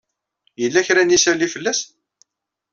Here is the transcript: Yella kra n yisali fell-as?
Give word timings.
Yella 0.61 0.85
kra 0.87 1.01
n 1.03 1.13
yisali 1.13 1.47
fell-as? 1.53 1.81